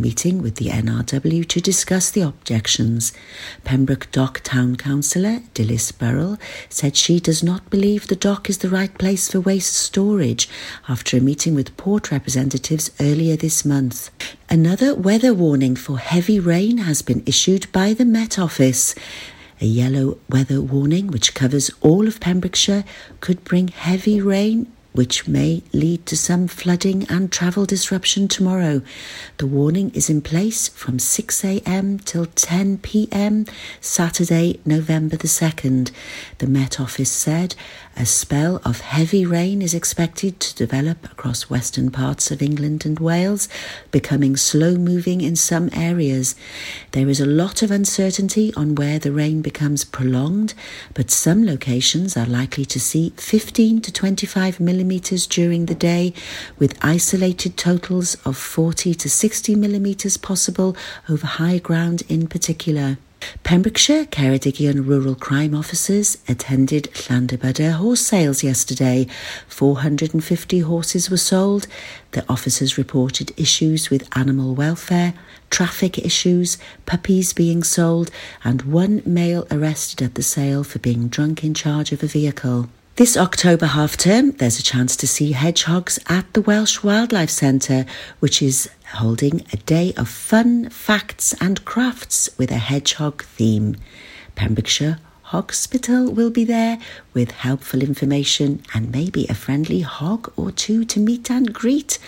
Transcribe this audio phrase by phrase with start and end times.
[0.00, 3.12] meeting with the NRW to discuss the objections.
[3.64, 8.68] Pembroke Dock Town Councillor Dilys Burrell said she does not believe the dock is the
[8.68, 10.48] right place for waste storage
[10.88, 14.10] after a meeting with port representatives earlier this month.
[14.48, 18.94] Another weather warning for heavy rain has been issued by the Met Office.
[19.60, 22.84] A yellow weather warning, which covers all of Pembrokeshire,
[23.18, 28.82] could bring heavy rain which may lead to some flooding and travel disruption tomorrow.
[29.36, 33.48] The warning is in place from 6am till 10pm,
[33.80, 35.92] Saturday, November the 2nd.
[36.38, 37.54] The Met Office said
[37.98, 43.00] a spell of heavy rain is expected to develop across western parts of England and
[43.00, 43.48] Wales,
[43.90, 46.36] becoming slow moving in some areas.
[46.92, 50.54] There is a lot of uncertainty on where the rain becomes prolonged,
[50.94, 56.14] but some locations are likely to see 15 to 25 millimetres during the day,
[56.56, 60.76] with isolated totals of 40 to 60 millimetres possible
[61.08, 62.96] over high ground in particular.
[63.42, 69.06] Pembrokeshire Ceredigion rural crime officers attended Llanybydder horse sales yesterday.
[69.48, 71.66] 450 horses were sold.
[72.12, 75.14] The officers reported issues with animal welfare,
[75.50, 78.10] traffic issues, puppies being sold,
[78.44, 82.68] and one male arrested at the sale for being drunk in charge of a vehicle.
[82.98, 87.86] This October half term, there's a chance to see hedgehogs at the Welsh Wildlife Centre,
[88.18, 93.76] which is holding a day of fun, facts, and crafts with a hedgehog theme.
[94.34, 96.78] Pembrokeshire Hospital will be there
[97.12, 101.98] with helpful information and maybe a friendly hog or two to meet and greet.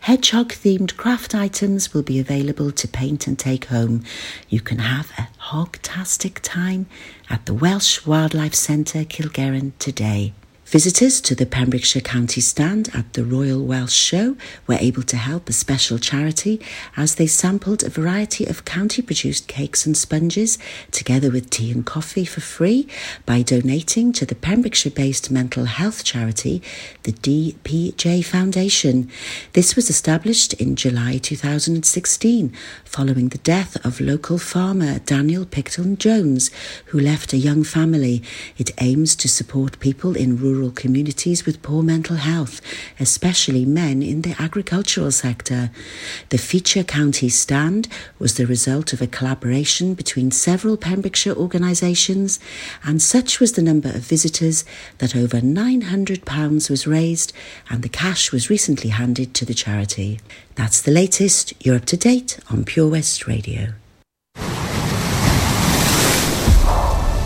[0.00, 4.04] Hedgehog themed craft items will be available to paint and take home.
[4.48, 6.86] You can have a hogtastic time
[7.28, 10.32] at the Welsh Wildlife Centre Kilgerran today.
[10.64, 15.50] Visitors to the Pembrokeshire County stand at the Royal Welsh Show were able to help
[15.50, 16.62] a special charity
[16.96, 20.56] as they sampled a variety of county produced cakes and sponges
[20.90, 22.88] together with tea and coffee for free
[23.26, 26.62] by donating to the Pembrokeshire based mental health charity,
[27.02, 29.10] the DPJ Foundation.
[29.52, 32.50] This was established in July 2016
[32.86, 36.50] following the death of local farmer Daniel Picton Jones,
[36.86, 38.22] who left a young family.
[38.56, 42.60] It aims to support people in rural rural communities with poor mental health,
[43.00, 45.70] especially men in the agricultural sector.
[46.28, 47.88] The feature county stand
[48.20, 52.38] was the result of a collaboration between several Pembrokeshire organisations,
[52.84, 54.64] and such was the number of visitors
[54.98, 57.32] that over £900 was raised
[57.68, 60.20] and the cash was recently handed to the charity.
[60.54, 61.54] That's the latest.
[61.58, 63.72] You're up to date on Pure West Radio.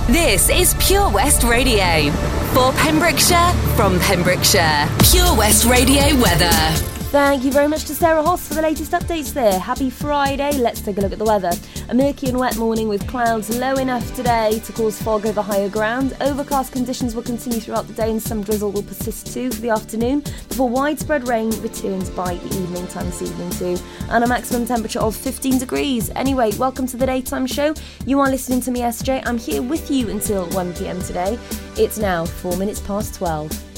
[0.08, 2.12] This is Pure West Radio.
[2.54, 4.88] For Pembrokeshire, from Pembrokeshire.
[5.02, 6.95] Pure West Radio weather.
[7.16, 9.58] Thank you very much to Sarah Hoss for the latest updates there.
[9.58, 10.52] Happy Friday.
[10.58, 11.50] Let's take a look at the weather.
[11.88, 15.70] A murky and wet morning with clouds low enough today to cause fog over higher
[15.70, 16.14] ground.
[16.20, 19.70] Overcast conditions will continue throughout the day and some drizzle will persist too for the
[19.70, 23.82] afternoon before widespread rain returns by the evening time this evening too.
[24.10, 26.10] And a maximum temperature of 15 degrees.
[26.16, 27.72] Anyway, welcome to the daytime show.
[28.04, 29.22] You are listening to me, SJ.
[29.24, 31.38] I'm here with you until 1pm today.
[31.82, 33.75] It's now 4 minutes past 12.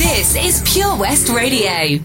[0.00, 2.02] This is Pure West Radio.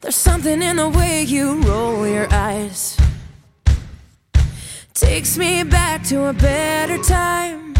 [0.00, 2.96] There's something in the way you roll your eyes.
[4.94, 7.74] Takes me back to a better time.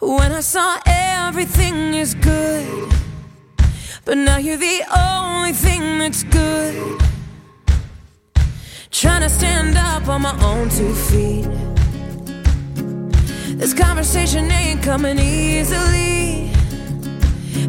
[0.00, 2.92] When I saw everything is good.
[4.04, 7.00] But now you're the only thing that's good.
[8.90, 11.71] Trying to stand up on my own two feet.
[13.62, 16.50] This conversation ain't coming easily.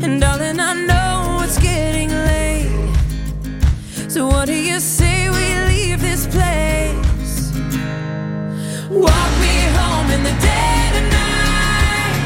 [0.01, 2.89] And darling, I know it's getting late.
[4.09, 7.51] So, what do you say we leave this place?
[8.89, 12.17] Walk me home in the dead of night.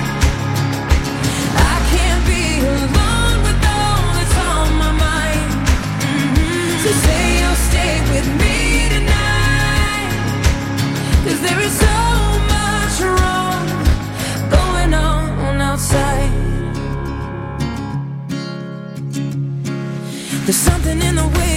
[1.74, 5.51] I can't be alone with all that's on my mind.
[6.07, 6.83] Mm-hmm.
[6.83, 10.12] So, say you'll stay with me tonight.
[11.25, 11.87] Cause there is
[20.47, 21.56] There's something in the way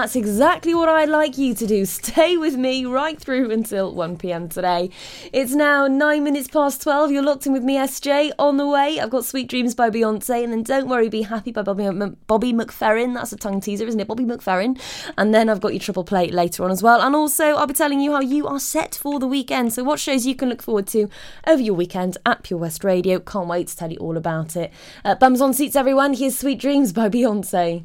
[0.00, 1.84] That's exactly what I'd like you to do.
[1.84, 4.88] Stay with me right through until 1 pm today.
[5.30, 7.12] It's now 9 minutes past 12.
[7.12, 8.32] You're locked in with me, SJ.
[8.38, 11.52] On the way, I've got Sweet Dreams by Beyonce, and then Don't Worry, Be Happy
[11.52, 11.84] by Bobby,
[12.26, 13.12] Bobby McFerrin.
[13.12, 14.08] That's a tongue teaser, isn't it?
[14.08, 14.80] Bobby McFerrin.
[15.18, 17.02] And then I've got your triple plate later on as well.
[17.02, 19.74] And also, I'll be telling you how you are set for the weekend.
[19.74, 21.10] So, what shows you can look forward to
[21.46, 23.18] over your weekend at Pure West Radio.
[23.20, 24.72] Can't wait to tell you all about it.
[25.04, 26.14] Uh, bums on seats, everyone.
[26.14, 27.84] Here's Sweet Dreams by Beyonce.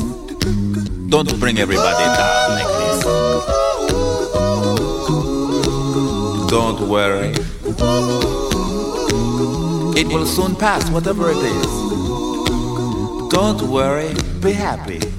[1.11, 3.03] Don't bring everybody down like this.
[6.49, 7.33] Don't worry.
[9.99, 11.71] It will soon pass, whatever it is.
[13.29, 15.10] Don't worry, be happy.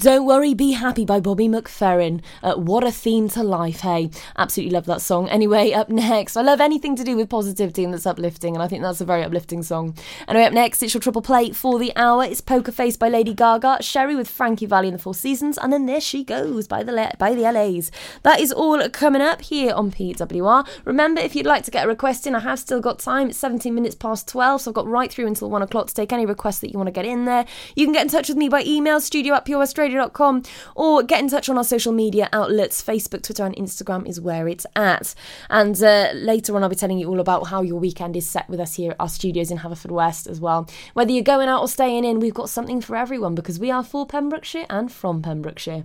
[0.00, 2.22] Don't Worry, Be Happy by Bobby McFerrin.
[2.42, 4.08] Uh, what a theme to life, hey?
[4.38, 5.28] Absolutely love that song.
[5.28, 8.66] Anyway, up next, I love anything to do with positivity and that's uplifting, and I
[8.66, 9.94] think that's a very uplifting song.
[10.26, 12.24] Anyway, up next, it's your triple play for the hour.
[12.24, 15.70] It's Poker Face by Lady Gaga, Sherry with Frankie Valli in the Four Seasons, and
[15.70, 17.92] then There She Goes by the, Le- by the La's.
[18.22, 20.66] That is all coming up here on PWR.
[20.86, 23.28] Remember, if you'd like to get a request in, I have still got time.
[23.28, 26.10] It's 17 minutes past 12, so I've got right through until 1 o'clock to take
[26.10, 27.44] any requests that you want to get in there.
[27.76, 29.44] You can get in touch with me by email, studio at
[29.90, 30.42] purewestradio.com,
[30.74, 32.82] or get in touch on our social media outlets.
[32.82, 35.14] Facebook, Twitter, and Instagram is where it's at.
[35.48, 38.48] And uh, later on, I'll be telling you all about how your weekend is set
[38.48, 40.68] with us here at our studios in Haverfordwest as well.
[40.94, 43.84] Whether you're going out or staying in, we've got something for everyone because we are
[43.84, 45.84] for Pembrokeshire and from Pembrokeshire.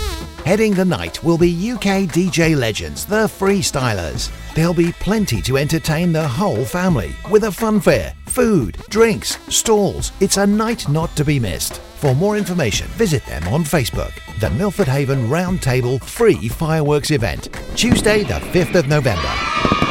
[0.45, 4.31] Heading the night will be UK DJ legends, the Freestylers.
[4.55, 10.11] There'll be plenty to entertain the whole family with a fun fair, food, drinks, stalls.
[10.19, 11.77] It's a night not to be missed.
[11.99, 14.13] For more information, visit them on Facebook.
[14.39, 19.90] The Milford Haven Roundtable Free Fireworks Event, Tuesday, the 5th of November.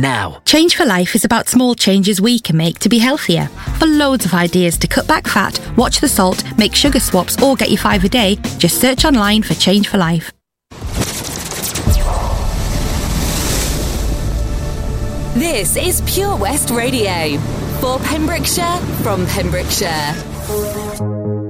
[0.00, 0.40] now.
[0.44, 3.46] Change for Life is about small changes we can make to be healthier.
[3.78, 7.56] For loads of ideas to cut back fat, watch the salt, make sugar swaps, or
[7.56, 10.32] get your five a day, just search online for Change for Life.
[15.34, 17.38] This is Pure West Radio
[17.80, 21.45] for Pembrokeshire from Pembrokeshire.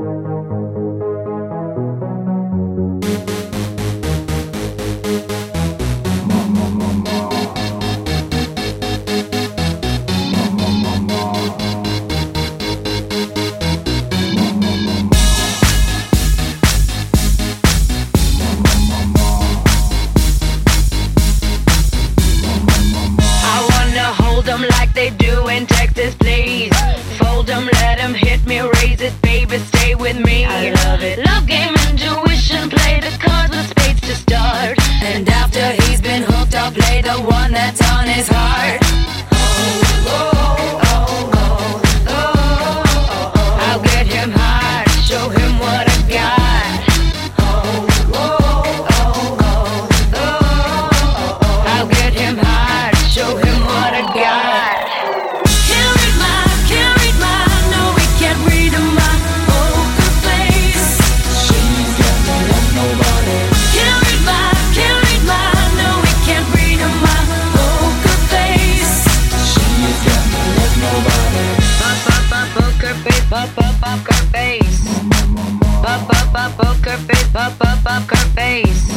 [78.36, 78.90] Face.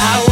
[0.00, 0.27] I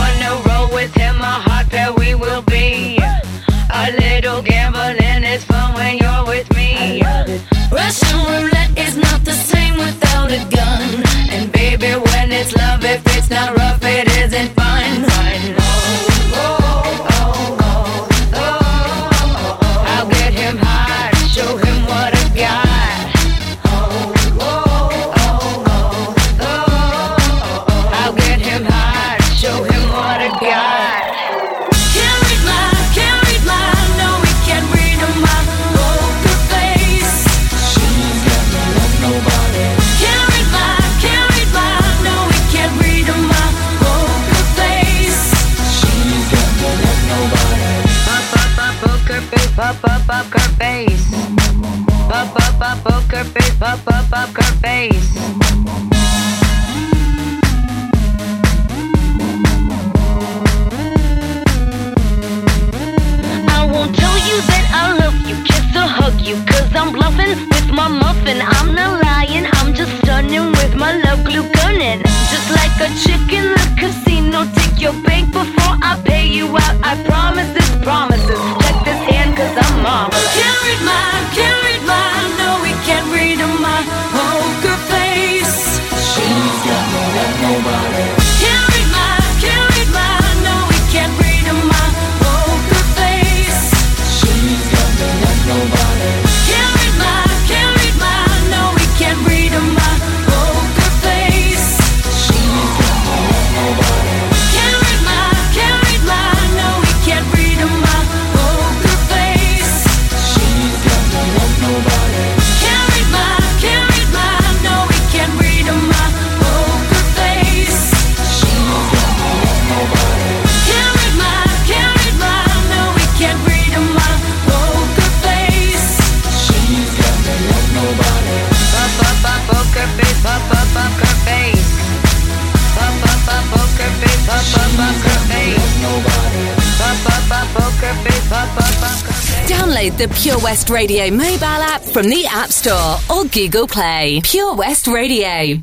[140.37, 144.21] Pure West Radio mobile app from the App Store or Google Play.
[144.23, 145.63] Pure West Radio.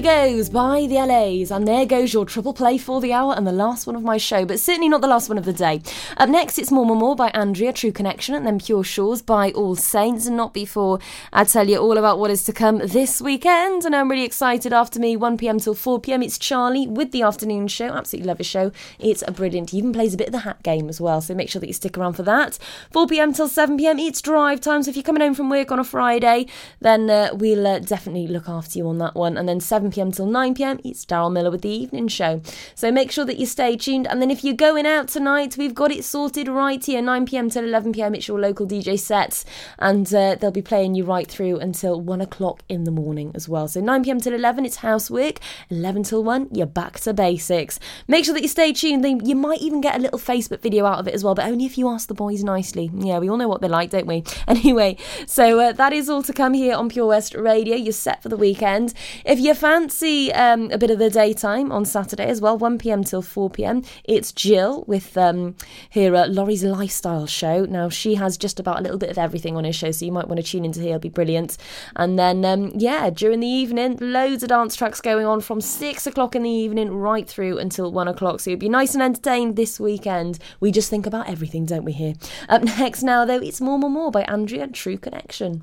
[0.00, 3.52] Goes by the La's, and there goes your triple play for the hour and the
[3.52, 5.82] last one of my show, but certainly not the last one of the day.
[6.16, 9.50] Up next, it's More More More by Andrea, True Connection, and then Pure Shores by
[9.50, 10.26] All Saints.
[10.26, 11.00] And not before
[11.34, 13.84] I tell you all about what is to come this weekend.
[13.84, 16.22] And I'm really excited after me, 1 pm till 4 pm.
[16.22, 17.88] It's Charlie with the afternoon show.
[17.88, 18.72] Absolutely love his show.
[18.98, 19.70] It's a brilliant.
[19.70, 21.68] He even plays a bit of the hat game as well, so make sure that
[21.68, 22.58] you stick around for that.
[22.90, 24.82] 4 pm till 7 pm, it's drive time.
[24.82, 26.46] So if you're coming home from work on a Friday,
[26.80, 29.36] then uh, we'll uh, definitely look after you on that one.
[29.36, 32.40] And then 7 pm till 9 pm, it's Daryl Miller with the evening show.
[32.74, 34.06] So make sure that you stay tuned.
[34.06, 37.50] And then if you're going out tonight, we've got it sorted right here 9 pm
[37.50, 38.14] till 11 pm.
[38.14, 39.44] It's your local DJ sets,
[39.78, 43.48] and uh, they'll be playing you right through until 1 o'clock in the morning as
[43.48, 43.68] well.
[43.68, 45.38] So 9 pm till 11, it's housework.
[45.70, 47.78] 11 till 1, you're back to basics.
[48.08, 49.26] Make sure that you stay tuned.
[49.26, 51.64] You might even get a little Facebook video out of it as well, but only
[51.64, 52.90] if you ask the boys nicely.
[52.94, 54.24] Yeah, we all know what they're like, don't we?
[54.50, 57.76] Anyway, so uh, that is all to come here on Pure West Radio.
[57.76, 58.92] You're set for the weekend.
[59.24, 63.02] If you fancy um, a bit of the daytime on Saturday as well, 1 pm
[63.02, 65.56] till 4 pm, it's Jill with um,
[65.92, 67.64] her uh, Laurie's Lifestyle show.
[67.64, 70.12] Now, she has just about a little bit of everything on her show, so you
[70.12, 71.56] might want to tune into here, it'll be brilliant.
[71.96, 76.06] And then, um, yeah, during the evening, loads of dance tracks going on from 6
[76.06, 78.40] o'clock in the evening right through until 1 o'clock.
[78.40, 80.38] So you'll be nice and entertained this weekend.
[80.60, 82.16] We just think about everything, don't we, here?
[82.50, 85.62] Up next now, though, it's More More More by Andrea True Connection.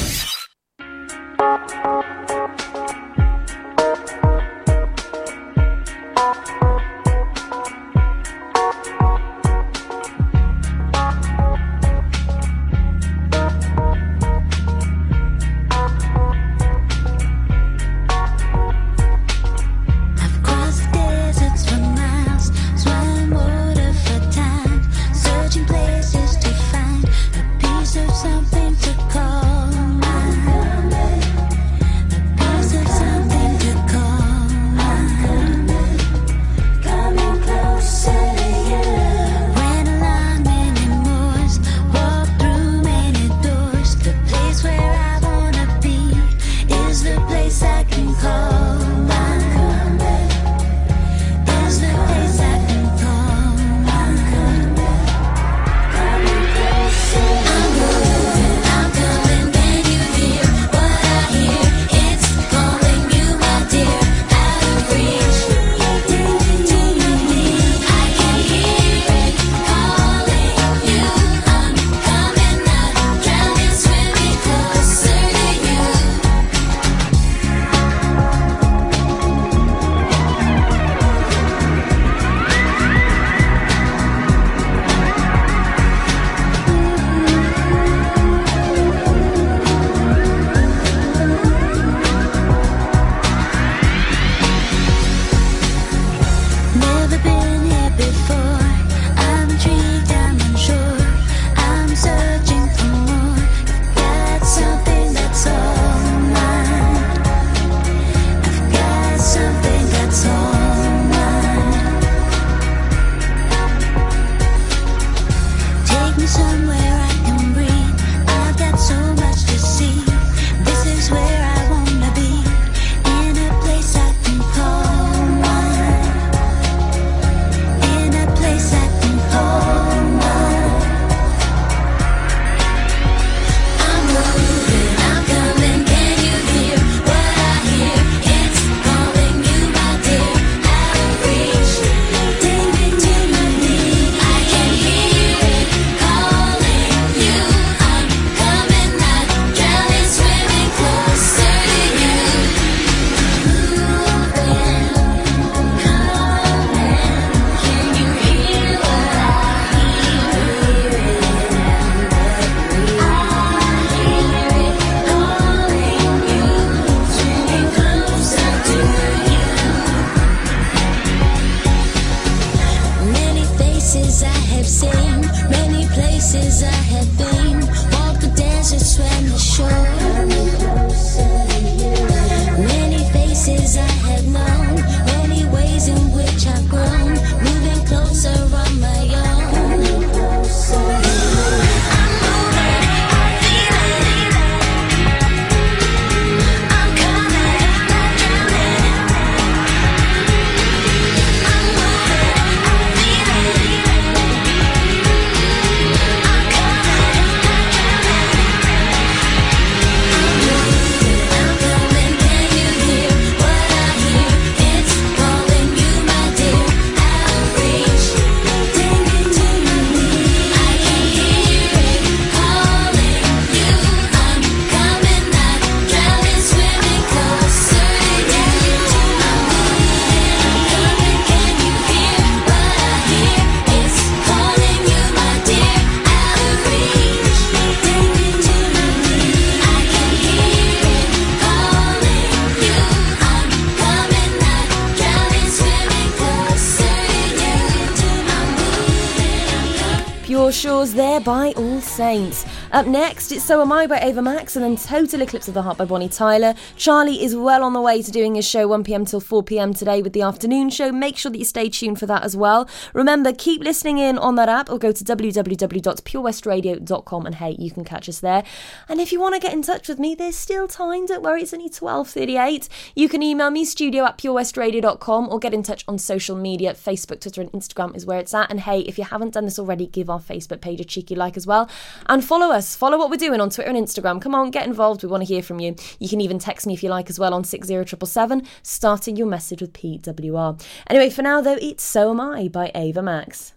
[252.11, 252.40] Saints.
[252.81, 255.61] Up next, it's So Am I by Ava Max and then Total Eclipse of the
[255.61, 256.55] Heart by Bonnie Tyler.
[256.75, 260.13] Charlie is well on the way to doing his show 1pm till 4pm today with
[260.13, 260.91] the afternoon show.
[260.91, 262.67] Make sure that you stay tuned for that as well.
[262.95, 267.83] Remember, keep listening in on that app or go to www.purewestradio.com and hey, you can
[267.83, 268.43] catch us there.
[268.89, 271.05] And if you want to get in touch with me, there's still time.
[271.05, 272.67] Don't worry, it's only 12.38.
[272.95, 276.73] You can email me, studio at purewestradio.com or get in touch on social media.
[276.73, 278.49] Facebook, Twitter and Instagram is where it's at.
[278.49, 281.37] And hey, if you haven't done this already, give our Facebook page a cheeky like
[281.37, 281.69] as well.
[282.07, 282.70] And follow us.
[282.75, 284.21] Follow what we're doing on Twitter and Instagram.
[284.21, 285.03] Come on, get involved.
[285.03, 285.75] We want to hear from you.
[285.99, 289.61] You can even text me if you like as well on 60777, starting your message
[289.61, 290.63] with PWR.
[290.87, 293.53] Anyway, for now though, it's So Am I by Ava Max.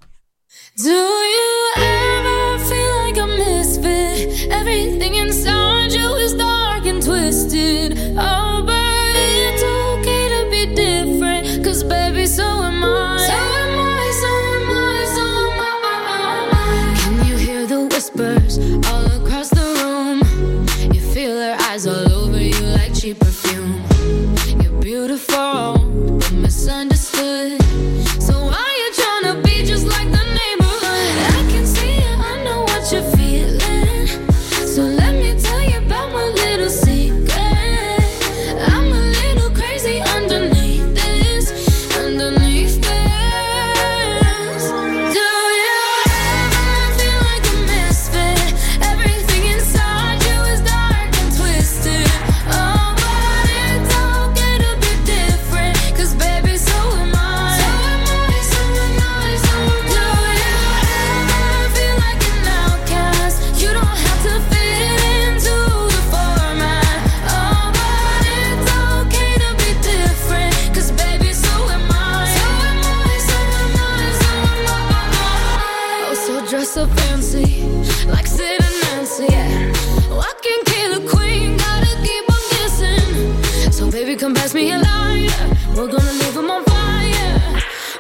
[0.77, 4.51] Do you ever feel like a misfit?
[4.51, 7.99] Everything inside you is dark and twisted.
[8.17, 8.44] Oh,
[18.15, 20.21] whispers all across the room?
[20.93, 23.83] You feel their eyes all over you like cheap perfume.
[24.63, 25.74] You're beautiful,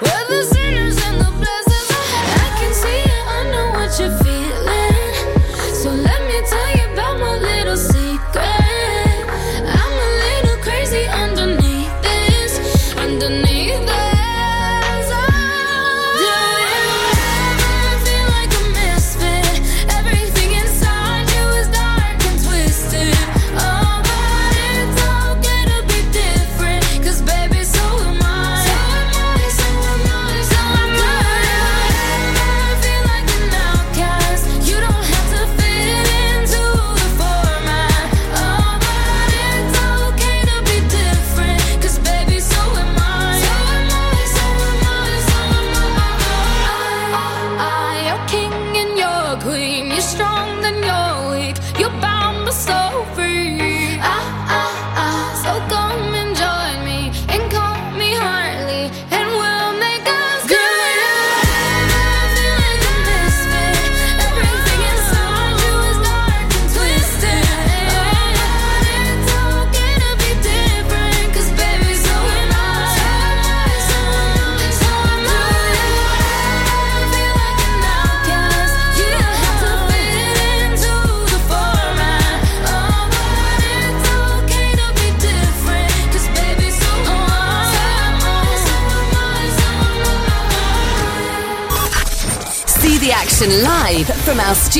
[0.05, 0.84] We're the sinners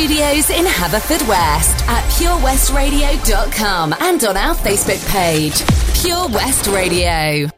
[0.05, 5.65] studios in Haverfordwest at purewestradio.com and on our Facebook page,
[6.03, 7.49] Pure West Radio.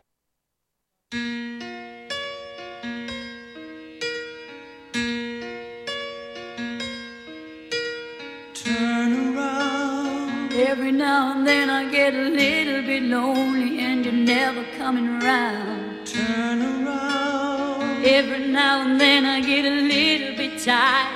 [8.55, 10.53] Turn around.
[10.53, 16.07] Every now and then I get a little bit lonely and you're never coming around.
[16.07, 18.05] Turn around.
[18.07, 21.16] Every now and then I get a little bit tired of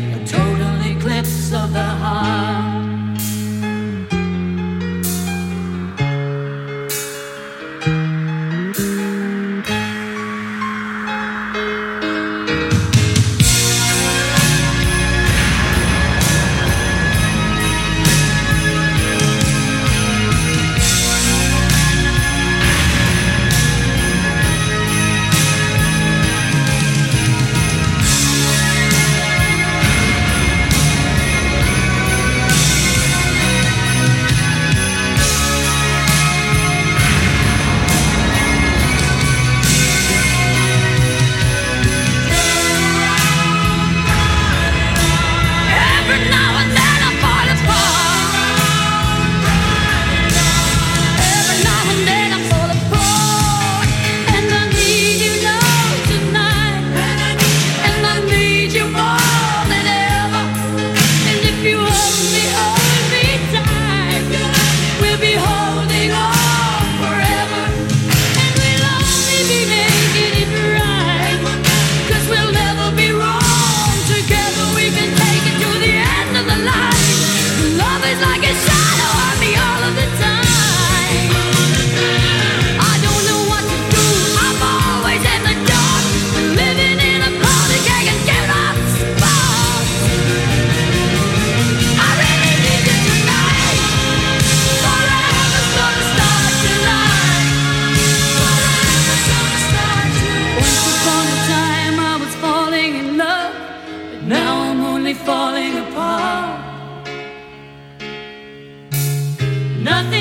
[109.81, 110.20] Nothing.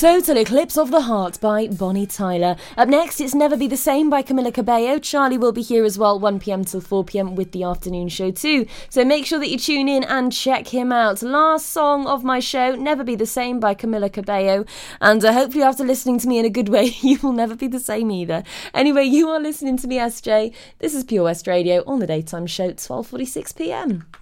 [0.00, 2.56] Total Eclipse of the Heart by Bonnie Tyler.
[2.78, 4.98] Up next, it's Never Be the Same by Camila Cabello.
[4.98, 8.64] Charlie will be here as well, 1pm till 4pm with the afternoon show too.
[8.88, 11.20] So make sure that you tune in and check him out.
[11.22, 14.64] Last song of my show, Never Be the Same by Camila Cabello.
[15.02, 17.68] And uh, hopefully, after listening to me in a good way, you will never be
[17.68, 18.42] the same either.
[18.72, 20.54] Anyway, you are listening to me, SJ.
[20.78, 24.19] This is Pure West Radio on the daytime show, 12.46pm.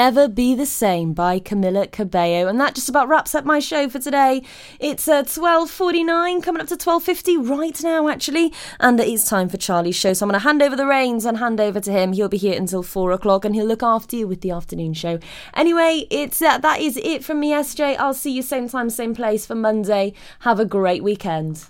[0.00, 2.48] Never Be the Same by Camila Cabello.
[2.48, 4.42] And that just about wraps up my show for today.
[4.78, 8.50] It's uh, 12.49, coming up to 12.50 right now, actually.
[8.80, 10.14] And it's time for Charlie's show.
[10.14, 12.14] So I'm going to hand over the reins and hand over to him.
[12.14, 15.18] He'll be here until 4 o'clock and he'll look after you with the afternoon show.
[15.52, 17.98] Anyway, it's uh, that is it from me, SJ.
[17.98, 20.14] I'll see you same time, same place for Monday.
[20.38, 21.66] Have a great weekend.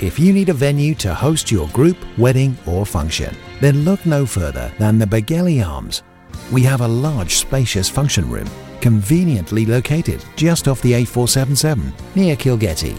[0.00, 4.24] If you need a venue to host your group, wedding, or function, then look no
[4.24, 6.02] further than the Begelly Arms.
[6.50, 8.48] We have a large, spacious function room,
[8.80, 12.98] conveniently located just off the A477 near Kilgetty.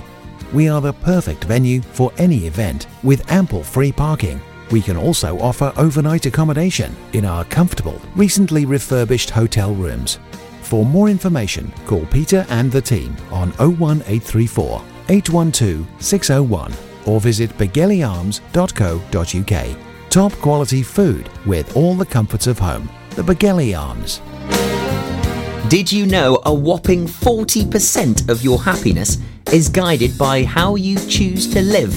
[0.53, 4.39] We are the perfect venue for any event with ample free parking.
[4.69, 10.19] We can also offer overnight accommodation in our comfortable, recently refurbished hotel rooms.
[10.61, 16.71] For more information, call Peter and the team on 01834 812 601
[17.07, 19.77] or visit begellyarms.co.uk.
[20.09, 22.87] Top quality food with all the comforts of home.
[23.15, 24.21] The Begelly Arms.
[25.69, 29.17] Did you know a whopping 40% of your happiness
[29.51, 31.93] is guided by how you choose to live?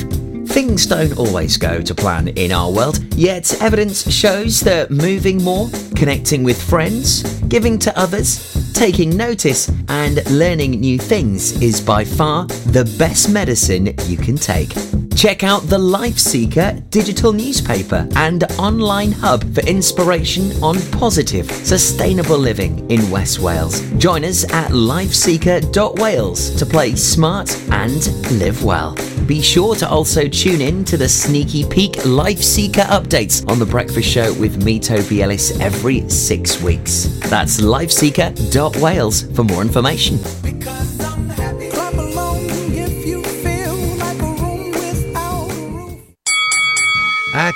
[0.49, 5.71] Things don't always go to plan in our world, yet evidence shows that moving more,
[5.97, 12.47] connecting with friends, giving to others, taking notice, and learning new things is by far
[12.47, 14.73] the best medicine you can take.
[15.17, 22.39] Check out the Life Seeker digital newspaper and online hub for inspiration on positive, sustainable
[22.39, 23.81] living in West Wales.
[23.99, 28.07] Join us at lifeseeker.wales to play smart and
[28.39, 28.97] live well.
[29.27, 33.67] Be sure to also tune in to the Sneaky Peek Life Seeker updates on The
[33.67, 37.05] Breakfast Show with me, Toby Ellis, every six weeks.
[37.31, 40.19] That's lifeseeker.wales for more information.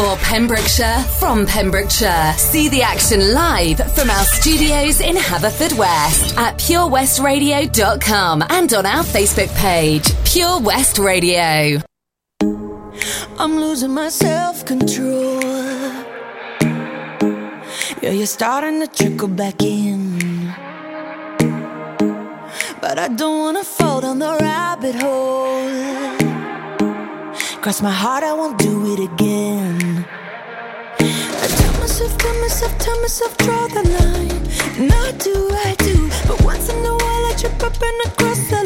[0.00, 2.32] For Pembrokeshire, from Pembrokeshire.
[2.38, 9.54] See the action live from our studios in Haverfordwest at purewestradio.com and on our Facebook
[9.56, 11.82] page, Pure West Radio.
[13.38, 15.42] I'm losing my self control.
[18.00, 20.18] Yeah, you're starting to trickle back in.
[22.80, 25.99] But I don't wanna fall down the rabbit hole.
[27.62, 30.06] Cross my heart, I won't do it again.
[30.98, 34.88] I tell myself, tell myself, tell myself, draw the line.
[34.88, 38.40] Not do I do, but once in a while I trip up and I cross
[38.48, 38.59] the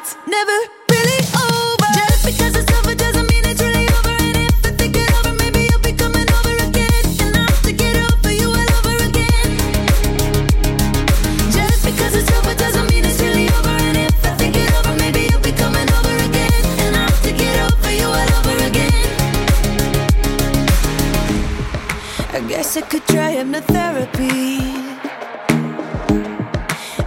[0.00, 1.92] it's never really over.
[1.92, 4.16] Just because it's over doesn't mean it's really over.
[4.16, 7.04] And if I think it over, maybe you'll be coming over again.
[7.20, 9.50] And I'll have to get over you all over again.
[11.52, 13.76] Just because it's over doesn't mean it's really over.
[13.88, 16.62] And if I think it over, maybe you'll be coming over again.
[16.82, 19.04] And I'll have to get over you all over again.
[22.32, 24.48] I guess I could try hypnotherapy.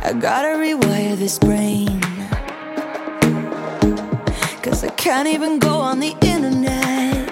[0.08, 1.73] I gotta rewire this brain.
[5.04, 7.28] Can't even go on the internet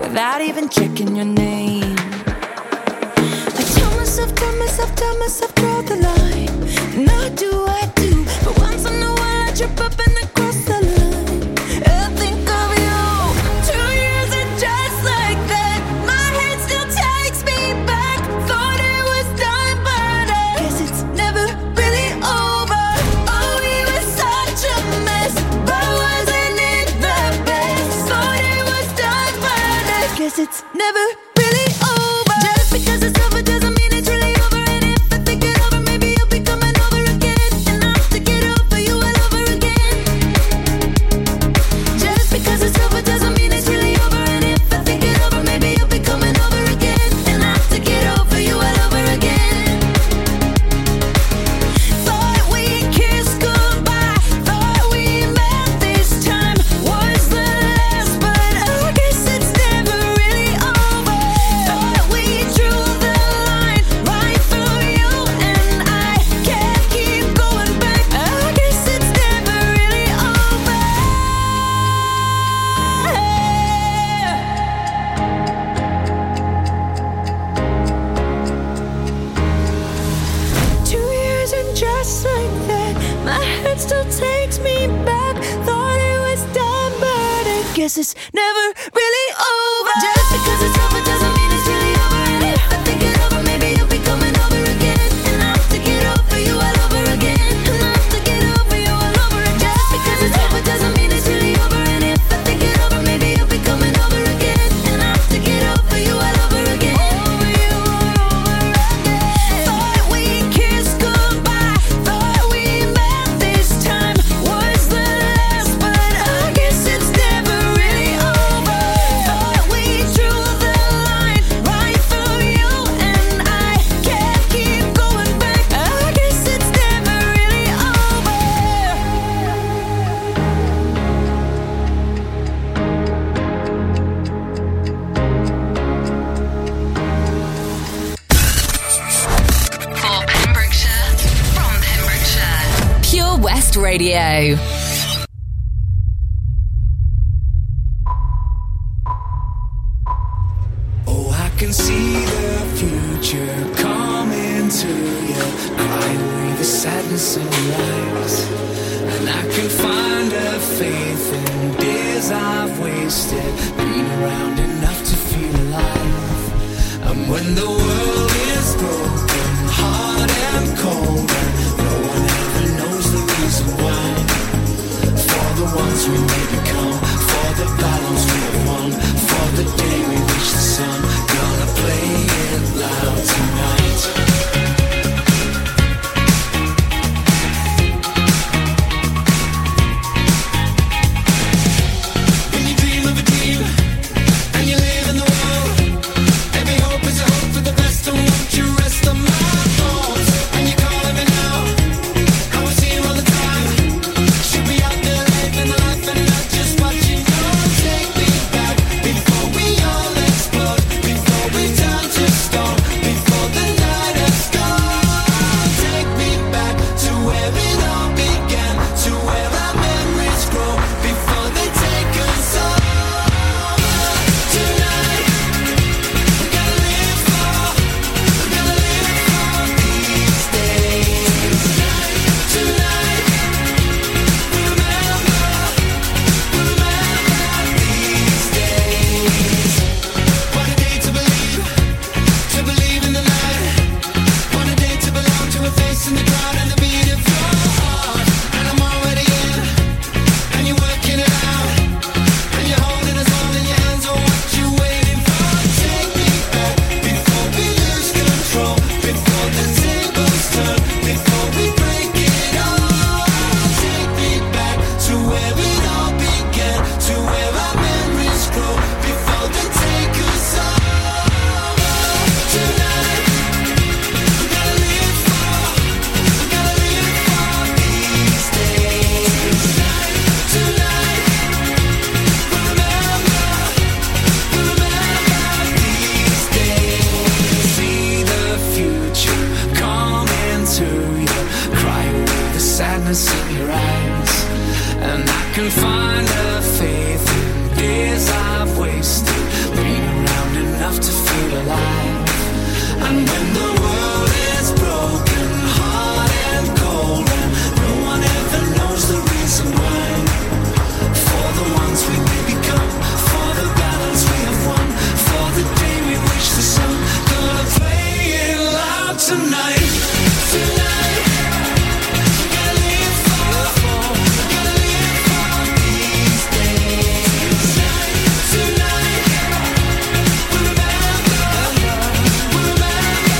[0.00, 1.94] without even checking your name.
[3.56, 7.67] I tell myself, tell myself, tell myself, draw the line, and I do.